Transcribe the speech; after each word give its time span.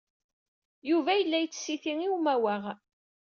Yuba 0.89 1.11
yella 1.15 1.37
yettsiti 1.39 1.93
i 2.05 2.07
umawaɣ. 2.15 2.63